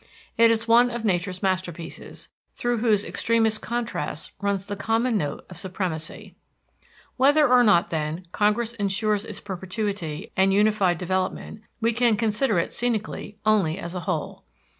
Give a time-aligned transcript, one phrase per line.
[0.35, 5.57] It is one of Nature's masterpieces, through whose extremest contrasts runs the common note of
[5.57, 6.33] supremacy.
[7.17, 12.73] Whether or not, then, Congress insures its perpetuity and unified development, we can consider it
[12.73, 14.41] scenically only as a whole.